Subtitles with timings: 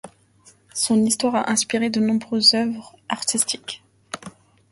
[0.73, 3.83] Son histoire a inspiré de nombreuses œuvres artistiques.